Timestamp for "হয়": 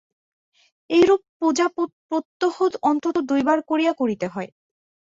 4.27-4.49